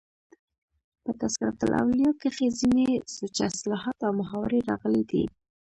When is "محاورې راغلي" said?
4.19-5.03